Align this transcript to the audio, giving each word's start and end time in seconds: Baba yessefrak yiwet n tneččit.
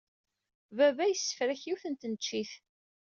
Baba 0.77 1.03
yessefrak 1.07 1.61
yiwet 1.65 1.83
n 1.87 1.93
tneččit. 2.01 2.51